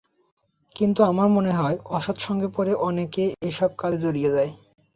কিন্তু 0.75 0.99
আমার 1.03 1.27
মনে 1.29 1.51
হয়, 1.53 1.77
অসৎ 1.89 2.17
সঙ্গে 2.19 2.47
পড়ে 2.55 2.73
অনেকে 2.87 3.23
এসব 3.49 3.69
কাজে 3.81 3.97
জড়িয়ে 4.03 4.33
যায়। 4.35 4.51